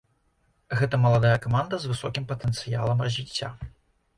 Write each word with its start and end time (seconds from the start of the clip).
Гэта 0.79 0.99
маладая 1.03 1.35
каманда 1.45 1.79
з 1.83 1.91
высокім 1.91 2.27
патэнцыялам 2.33 3.05
развіцця. 3.09 3.53